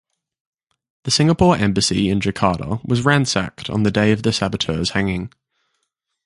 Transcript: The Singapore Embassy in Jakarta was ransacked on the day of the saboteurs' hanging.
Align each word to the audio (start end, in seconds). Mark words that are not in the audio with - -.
The 1.03 1.11
Singapore 1.11 1.57
Embassy 1.57 2.09
in 2.09 2.21
Jakarta 2.21 2.83
was 2.83 3.05
ransacked 3.05 3.69
on 3.69 3.83
the 3.83 3.91
day 3.91 4.11
of 4.11 4.23
the 4.23 4.33
saboteurs' 4.33 4.89
hanging. 4.97 5.31